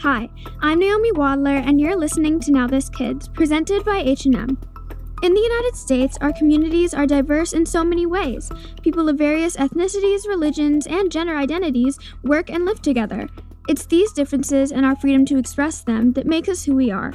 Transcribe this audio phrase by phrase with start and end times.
[0.00, 0.28] Hi,
[0.60, 4.58] I'm Naomi Wadler, and you're listening to Now This Kids, presented by H&M.
[5.22, 8.52] In the United States, our communities are diverse in so many ways.
[8.82, 13.26] People of various ethnicities, religions, and gender identities work and live together.
[13.68, 17.14] It's these differences and our freedom to express them that make us who we are.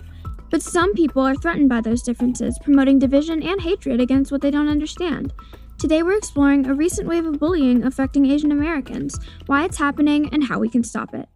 [0.49, 4.51] But some people are threatened by those differences, promoting division and hatred against what they
[4.51, 5.33] don't understand.
[5.77, 10.43] Today, we're exploring a recent wave of bullying affecting Asian Americans, why it's happening, and
[10.43, 11.29] how we can stop it.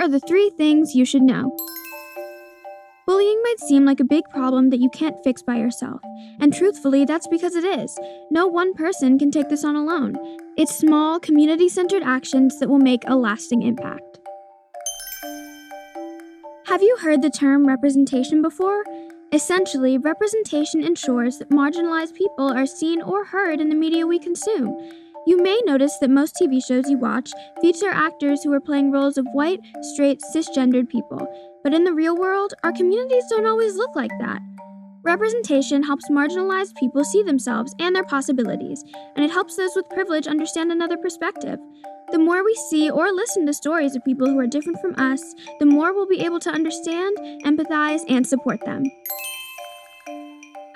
[0.00, 1.54] Are the three things you should know.
[3.06, 6.00] Bullying might seem like a big problem that you can't fix by yourself,
[6.40, 7.98] and truthfully, that's because it is.
[8.30, 10.16] No one person can take this on alone.
[10.56, 14.20] It's small, community centered actions that will make a lasting impact.
[16.64, 18.82] Have you heard the term representation before?
[19.32, 24.74] Essentially, representation ensures that marginalized people are seen or heard in the media we consume.
[25.26, 29.18] You may notice that most TV shows you watch feature actors who are playing roles
[29.18, 29.60] of white,
[29.92, 31.28] straight, cisgendered people.
[31.62, 34.40] But in the real world, our communities don't always look like that.
[35.02, 38.82] Representation helps marginalized people see themselves and their possibilities,
[39.14, 41.58] and it helps those with privilege understand another perspective.
[42.12, 45.22] The more we see or listen to stories of people who are different from us,
[45.58, 48.84] the more we'll be able to understand, empathize, and support them.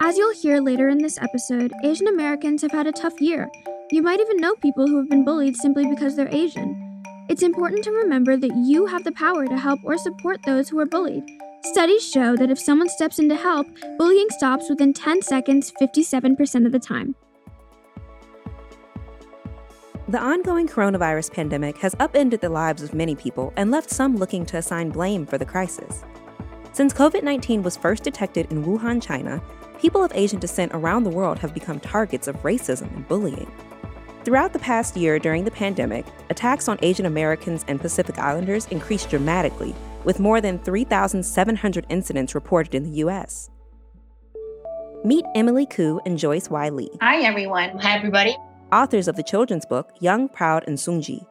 [0.01, 3.51] As you'll hear later in this episode, Asian Americans have had a tough year.
[3.91, 7.03] You might even know people who have been bullied simply because they're Asian.
[7.29, 10.79] It's important to remember that you have the power to help or support those who
[10.79, 11.25] are bullied.
[11.65, 13.67] Studies show that if someone steps in to help,
[13.99, 17.15] bullying stops within 10 seconds 57% of the time.
[20.09, 24.47] The ongoing coronavirus pandemic has upended the lives of many people and left some looking
[24.47, 26.05] to assign blame for the crisis.
[26.73, 29.43] Since COVID 19 was first detected in Wuhan, China,
[29.79, 33.51] people of Asian descent around the world have become targets of racism and bullying.
[34.25, 39.11] Throughout the past year during the pandemic, attacks on Asian Americans and Pacific Islanders increased
[39.11, 43.51] dramatically, with more than 3,700 incidents reported in the U.S.
[45.05, 46.71] Meet Emily Koo and Joyce Y.
[46.71, 46.91] Lee.
[47.03, 47.79] Hi, everyone.
[47.81, 48.35] Hi, everybody.
[48.73, 51.27] Authors of the children's book Young, Proud, and Seungji.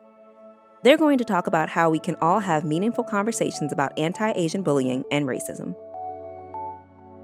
[0.84, 4.62] They're going to talk about how we can all have meaningful conversations about anti Asian
[4.62, 5.76] bullying and racism.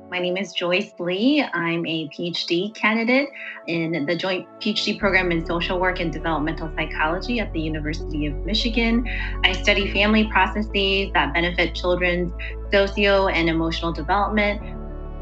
[0.09, 1.43] My name is Joyce Lee.
[1.53, 3.29] I'm a PhD candidate
[3.67, 8.33] in the Joint PhD program in social work and developmental psychology at the University of
[8.37, 9.07] Michigan.
[9.43, 12.33] I study family processes that benefit children's
[12.71, 14.59] socio and emotional development.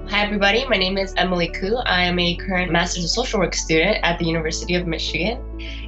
[0.09, 0.65] Hi, everybody.
[0.69, 1.75] My name is Emily Koo.
[1.85, 5.41] I am a current Master's of Social Work student at the University of Michigan,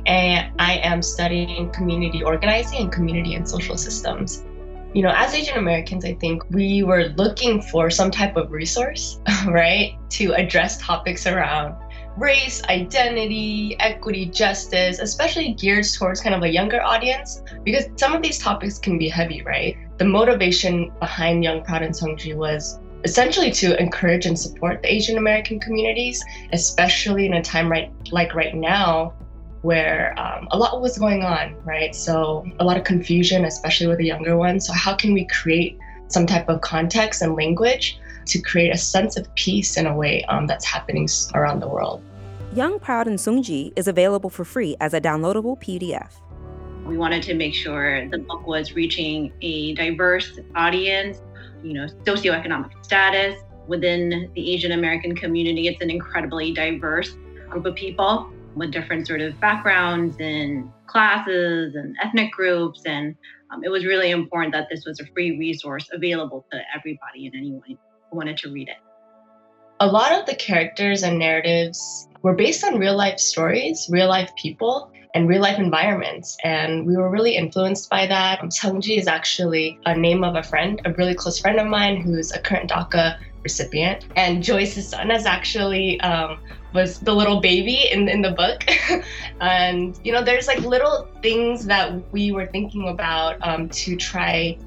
[0.08, 4.44] and I am studying community organizing and community and social systems
[4.94, 9.20] you know, as Asian Americans, I think we were looking for some type of resource,
[9.48, 11.76] right, to address topics around
[12.18, 18.22] race, identity, equity, justice, especially geared towards kind of a younger audience, because some of
[18.22, 19.78] these topics can be heavy, right?
[19.98, 25.18] The motivation behind Young, Proud, and Seungji was essentially to encourage and support the Asian
[25.18, 29.14] American communities, especially in a time right like right now
[29.62, 31.94] where um, a lot was going on, right?
[31.94, 34.66] So a lot of confusion, especially with the younger ones.
[34.66, 35.78] So how can we create
[36.08, 40.24] some type of context and language to create a sense of peace in a way
[40.26, 42.02] um, that's happening around the world?
[42.56, 46.14] Young, Proud, and Seungji is available for free as a downloadable PDF.
[46.86, 51.22] We wanted to make sure the book was reaching a diverse audience,
[51.64, 53.40] you know, socioeconomic status.
[53.68, 57.16] Within the Asian American community, it's an incredibly diverse
[57.50, 62.82] group of people with different sort of backgrounds and classes and ethnic groups.
[62.86, 63.16] And
[63.52, 67.36] um, it was really important that this was a free resource available to everybody and
[67.36, 67.78] anyone who
[68.12, 68.78] wanted to read it.
[69.82, 74.30] A lot of the characters and narratives were based on real life stories, real life
[74.36, 76.38] people, and real life environments.
[76.44, 78.42] And we were really influenced by that.
[78.42, 82.02] Um, Seungji is actually a name of a friend, a really close friend of mine
[82.02, 84.06] who's a current DACA recipient.
[84.16, 86.40] And Joyce's son is actually um,
[86.74, 88.64] was the little baby in, in the book.
[89.42, 94.58] and, you know, there's like little things that we were thinking about um, to try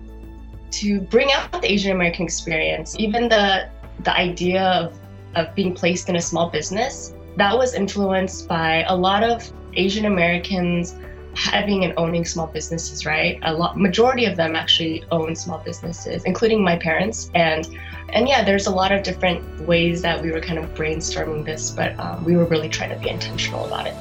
[0.73, 2.97] to bring out the Asian American experience.
[2.99, 3.69] Even the
[4.01, 4.99] the idea of,
[5.37, 10.07] of being placed in a small business, that was influenced by a lot of Asian
[10.07, 10.97] Americans
[11.35, 13.39] having and owning small businesses, right?
[13.43, 17.31] A lot majority of them actually own small businesses, including my parents.
[17.35, 17.67] And
[18.11, 21.71] and yeah, there's a lot of different ways that we were kind of brainstorming this,
[21.71, 23.95] but um, we were really trying to be intentional about it.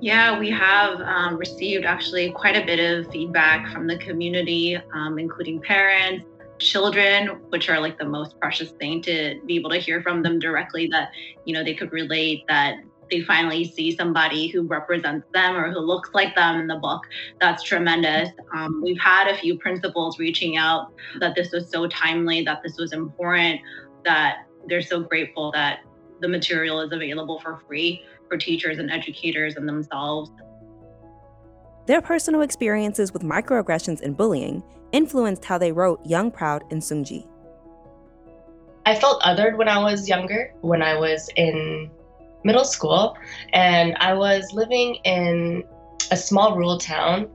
[0.00, 5.18] Yeah, we have um, received actually quite a bit of feedback from the community, um,
[5.18, 6.26] including parents,
[6.58, 10.38] children, which are like the most precious thing to be able to hear from them
[10.38, 11.12] directly that,
[11.44, 12.76] you know, they could relate that
[13.10, 17.02] they finally see somebody who represents them or who looks like them in the book.
[17.40, 18.30] That's tremendous.
[18.54, 22.76] Um, we've had a few principals reaching out that this was so timely, that this
[22.78, 23.60] was important,
[24.04, 25.80] that they're so grateful that
[26.20, 30.30] the material is available for free for teachers and educators and themselves.
[31.86, 37.28] Their personal experiences with microaggressions and bullying influenced how they wrote Young, Proud, and Seungji.
[38.86, 41.90] I felt othered when I was younger, when I was in
[42.46, 43.18] middle school,
[43.52, 45.64] and I was living in
[46.10, 47.28] a small rural town.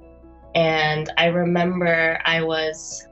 [0.56, 3.08] And I remember I was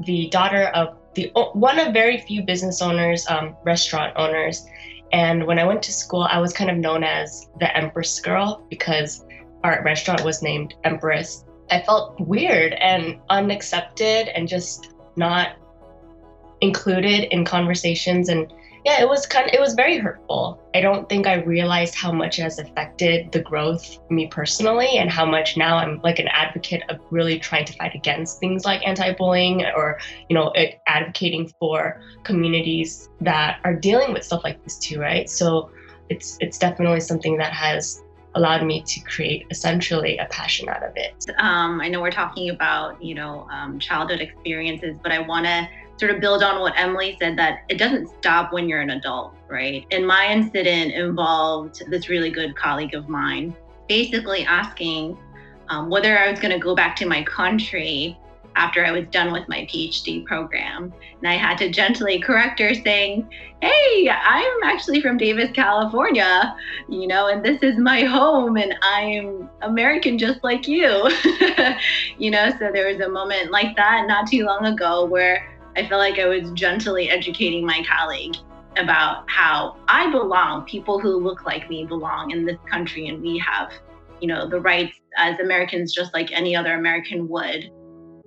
[0.00, 4.66] the daughter of the one of very few business owners, um, restaurant owners.
[5.12, 8.66] And when I went to school, I was kind of known as the Empress Girl
[8.68, 9.24] because
[9.64, 11.44] our restaurant was named Empress.
[11.70, 15.56] I felt weird and unaccepted and just not
[16.60, 18.28] included in conversations.
[18.28, 18.52] And
[18.84, 20.60] yeah it was kind of it was very hurtful.
[20.74, 25.10] I don't think i realized how much it has affected the growth me personally and
[25.10, 28.86] how much now i'm like an advocate of really trying to fight against things like
[28.86, 29.98] anti-bullying or
[30.28, 30.52] you know
[30.86, 35.28] advocating for communities that are dealing with stuff like this too right?
[35.28, 35.70] So
[36.08, 38.02] it's it's definitely something that has
[38.34, 41.14] allowed me to create essentially a passion out of it.
[41.38, 45.66] Um, I know we're talking about, you know, um, childhood experiences, but I want to
[45.98, 49.34] sort of build on what Emily said that it doesn't stop when you're an adult,
[49.48, 49.86] right?
[49.90, 53.54] And my incident involved this really good colleague of mine
[53.88, 55.16] basically asking
[55.68, 58.18] um, whether I was going to go back to my country
[58.56, 60.92] after I was done with my PhD program.
[61.18, 63.28] And I had to gently correct her, saying,
[63.60, 66.56] Hey, I'm actually from Davis, California,
[66.88, 71.10] you know, and this is my home, and I'm American just like you.
[72.18, 75.86] you know, so there was a moment like that not too long ago where I
[75.86, 78.36] felt like I was gently educating my colleague
[78.78, 80.64] about how I belong.
[80.64, 83.70] People who look like me belong in this country, and we have,
[84.20, 87.70] you know, the rights as Americans just like any other American would.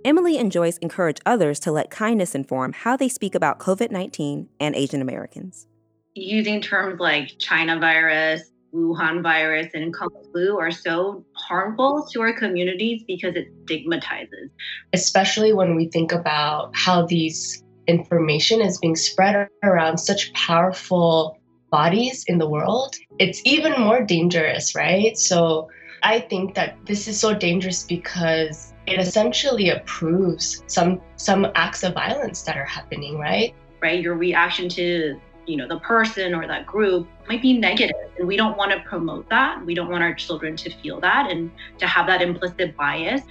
[0.05, 4.47] Emily and Joyce encourage others to let kindness inform how they speak about COVID 19
[4.59, 5.67] and Asian Americans.
[6.13, 8.43] Using terms like China virus,
[8.73, 14.49] Wuhan virus and Kung flu are so harmful to our communities because it stigmatizes.
[14.93, 21.39] Especially when we think about how these information is being spread around such powerful
[21.71, 25.17] bodies in the world, it's even more dangerous, right?
[25.17, 25.69] So
[26.03, 31.93] I think that this is so dangerous because it essentially approves some some acts of
[31.93, 33.53] violence that are happening, right?
[33.81, 35.19] Right, your reaction to
[35.49, 38.79] you know the person or that group might be negative and we don't want to
[38.81, 39.65] promote that.
[39.65, 43.23] We don't want our children to feel that and to have that implicit bias.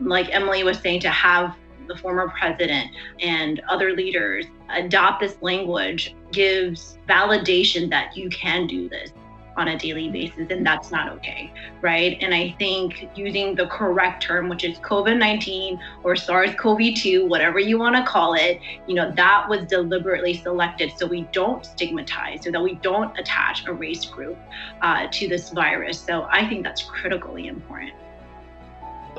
[0.00, 1.56] Like emily was saying to have
[1.88, 2.90] the former president
[3.20, 9.12] and other leaders adopt this language gives validation that you can do this
[9.56, 12.16] on a daily basis, and that's not okay, right?
[12.20, 17.26] And I think using the correct term, which is COVID 19 or SARS CoV 2,
[17.26, 21.64] whatever you want to call it, you know, that was deliberately selected so we don't
[21.64, 24.38] stigmatize, so that we don't attach a race group
[24.80, 26.00] uh, to this virus.
[26.00, 27.92] So I think that's critically important.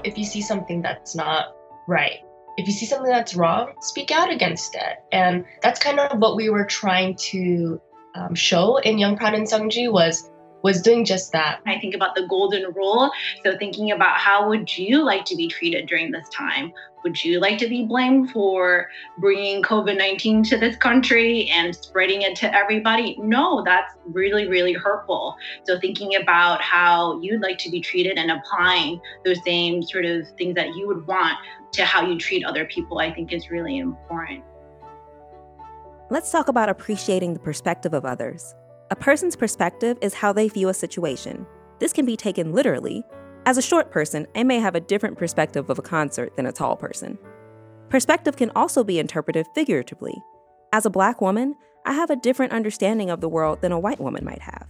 [0.04, 1.56] If you see something that's not
[1.88, 2.20] right,
[2.58, 5.04] if you see something that's wrong, speak out against it.
[5.12, 7.82] And that's kind of what we were trying to
[8.16, 10.30] um, show in Young Proud and Seungji was
[10.64, 11.60] was doing just that.
[11.68, 13.12] I think about the golden rule.
[13.44, 16.72] So thinking about how would you like to be treated during this time?
[17.04, 22.22] Would you like to be blamed for bringing COVID 19 to this country and spreading
[22.22, 23.18] it to everybody?
[23.20, 25.36] No, that's really, really hurtful.
[25.66, 30.26] So, thinking about how you'd like to be treated and applying those same sort of
[30.38, 31.38] things that you would want
[31.74, 34.46] to how you treat other people, I think is really important.
[36.10, 38.54] Let's talk about appreciating the perspective of others.
[38.92, 41.48] A person's perspective is how they view a situation.
[41.80, 43.06] This can be taken literally.
[43.46, 46.52] As a short person, I may have a different perspective of a concert than a
[46.52, 47.18] tall person.
[47.88, 50.22] Perspective can also be interpreted figuratively.
[50.74, 51.56] As a black woman,
[51.86, 54.68] I have a different understanding of the world than a white woman might have.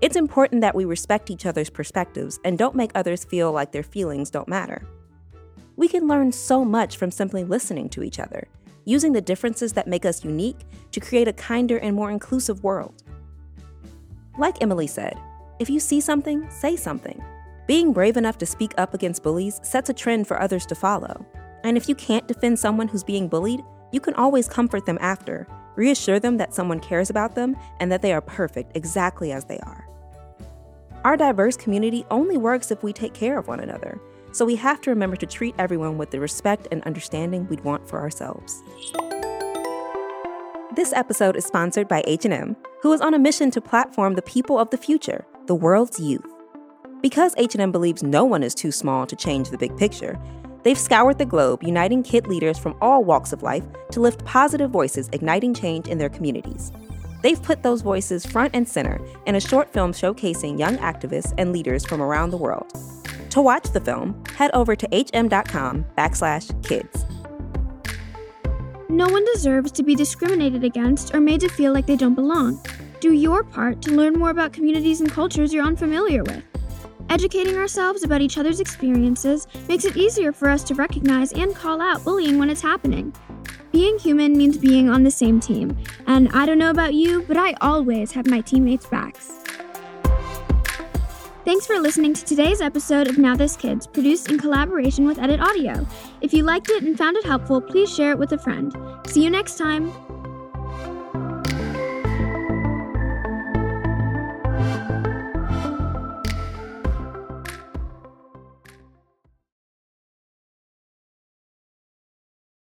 [0.00, 3.82] It's important that we respect each other's perspectives and don't make others feel like their
[3.82, 4.86] feelings don't matter.
[5.76, 8.48] We can learn so much from simply listening to each other
[8.90, 13.04] using the differences that make us unique to create a kinder and more inclusive world.
[14.36, 15.16] Like Emily said,
[15.60, 17.22] if you see something, say something.
[17.68, 21.24] Being brave enough to speak up against bullies sets a trend for others to follow.
[21.62, 23.60] And if you can't defend someone who's being bullied,
[23.92, 28.02] you can always comfort them after, reassure them that someone cares about them and that
[28.02, 29.86] they are perfect exactly as they are.
[31.04, 34.00] Our diverse community only works if we take care of one another
[34.32, 37.88] so we have to remember to treat everyone with the respect and understanding we'd want
[37.88, 38.62] for ourselves.
[40.76, 42.56] This episode is sponsored by H&M.
[42.82, 46.24] who is on a mission to platform the people of the future, the world's youth.
[47.02, 50.18] Because H&M believes no one is too small to change the big picture,
[50.62, 54.70] they've scoured the globe uniting kid leaders from all walks of life to lift positive
[54.70, 56.70] voices igniting change in their communities.
[57.22, 61.52] They've put those voices front and center in a short film showcasing young activists and
[61.52, 62.72] leaders from around the world.
[63.30, 67.06] To watch the film, head over to hm.com backslash kids.
[68.88, 72.60] No one deserves to be discriminated against or made to feel like they don't belong.
[72.98, 76.42] Do your part to learn more about communities and cultures you're unfamiliar with.
[77.08, 81.80] Educating ourselves about each other's experiences makes it easier for us to recognize and call
[81.80, 83.14] out bullying when it's happening.
[83.70, 85.76] Being human means being on the same team,
[86.08, 89.30] and I don't know about you, but I always have my teammates' backs.
[91.50, 95.40] Thanks for listening to today's episode of Now This Kids, produced in collaboration with Edit
[95.40, 95.84] Audio.
[96.20, 98.72] If you liked it and found it helpful, please share it with a friend.
[99.08, 99.90] See you next time.